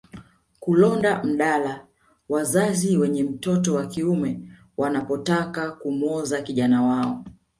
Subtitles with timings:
[0.59, 1.87] Kulonda mdala
[2.29, 4.41] wazazi wenye mtoto wa kiume
[4.77, 7.25] wanapotaka kumwoza kijana wao